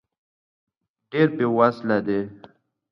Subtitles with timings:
[1.11, 2.19] ډېر بې وزله دی.